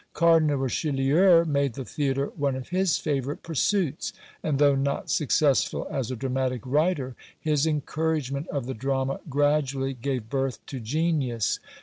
[0.15, 6.09] Cardinal Richelieu made the theatre one of his favourite pursuits, and though not successful as
[6.09, 11.59] a dramatic writer, his encouragement of the drama gradually gave birth to genius.